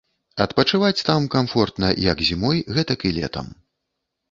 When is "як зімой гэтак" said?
2.09-2.99